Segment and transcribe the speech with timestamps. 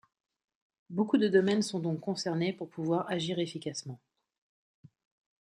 [0.89, 3.99] Beaucoup de domaines sont donc concernés pour pouvoir agir efficacement.